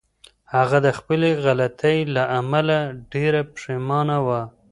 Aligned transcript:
هغه 0.55 0.77
د 0.85 0.87
خپلې 0.97 1.29
غلطۍ 1.45 1.97
له 2.15 2.23
امله 2.39 2.77
ډېره 3.13 3.41
پښېمانه 3.53 4.17
وه. 4.27 4.41